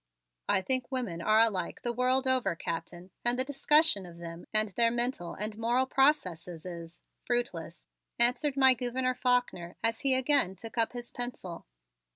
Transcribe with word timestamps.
"I 0.49 0.63
think 0.63 0.91
women 0.91 1.21
are 1.21 1.39
alike 1.41 1.83
the 1.83 1.93
world 1.93 2.25
over, 2.27 2.55
Captain, 2.55 3.11
and 3.23 3.37
the 3.37 3.43
discussion 3.43 4.03
of 4.07 4.17
them 4.17 4.47
and 4.51 4.69
their 4.69 4.89
mental 4.89 5.35
and 5.35 5.55
moral 5.59 5.85
processes 5.85 6.65
is 6.65 7.03
fruitless," 7.23 7.85
answered 8.17 8.57
my 8.57 8.73
Gouverneur 8.73 9.13
Faulkner 9.13 9.75
as 9.83 9.99
he 9.99 10.15
again 10.15 10.55
took 10.55 10.75
up 10.75 10.93
his 10.93 11.11
pencil. 11.11 11.67